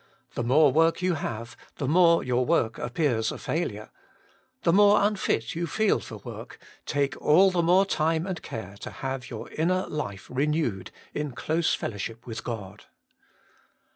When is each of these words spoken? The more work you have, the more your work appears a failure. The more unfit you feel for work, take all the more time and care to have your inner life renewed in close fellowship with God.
The 0.33 0.41
more 0.43 0.71
work 0.71 1.03
you 1.03 1.13
have, 1.13 1.55
the 1.75 1.87
more 1.87 2.23
your 2.23 2.43
work 2.43 2.79
appears 2.79 3.31
a 3.31 3.37
failure. 3.37 3.91
The 4.63 4.73
more 4.73 4.99
unfit 5.03 5.53
you 5.53 5.67
feel 5.67 5.99
for 5.99 6.17
work, 6.17 6.57
take 6.87 7.15
all 7.21 7.51
the 7.51 7.61
more 7.61 7.85
time 7.85 8.25
and 8.25 8.41
care 8.41 8.77
to 8.79 8.89
have 8.89 9.29
your 9.29 9.51
inner 9.51 9.85
life 9.85 10.25
renewed 10.27 10.89
in 11.13 11.33
close 11.33 11.75
fellowship 11.75 12.25
with 12.25 12.43
God. 12.43 12.85